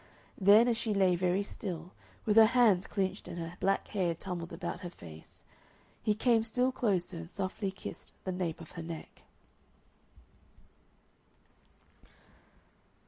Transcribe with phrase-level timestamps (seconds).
[0.39, 1.91] Then as she lay very still,
[2.25, 5.43] with her hands clinched and her black hair tumbled about her face,
[6.01, 9.21] he came still closer and softly kissed the nape of her neck....